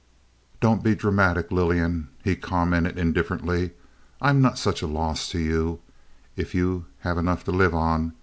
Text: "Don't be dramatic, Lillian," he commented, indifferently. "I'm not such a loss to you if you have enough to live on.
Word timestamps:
"Don't 0.61 0.81
be 0.83 0.95
dramatic, 0.95 1.51
Lillian," 1.51 2.07
he 2.23 2.35
commented, 2.35 2.97
indifferently. 2.97 3.69
"I'm 4.19 4.41
not 4.41 4.57
such 4.57 4.81
a 4.81 4.87
loss 4.87 5.29
to 5.29 5.37
you 5.37 5.79
if 6.35 6.55
you 6.55 6.85
have 7.01 7.19
enough 7.19 7.43
to 7.43 7.51
live 7.51 7.75
on. 7.75 8.13